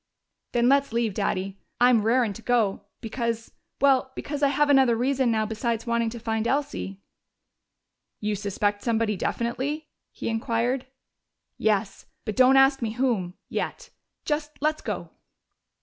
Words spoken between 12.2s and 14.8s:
But don't ask me whom yet. Just